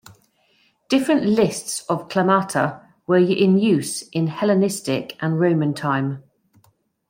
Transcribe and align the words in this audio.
Different 0.89 1.25
lists 1.27 1.85
of 1.87 2.07
climata 2.07 2.83
were 3.05 3.17
in 3.17 3.59
use 3.59 4.01
in 4.09 4.25
Hellenistic 4.25 5.15
and 5.21 5.39
Roman 5.39 5.75
time. 5.75 6.23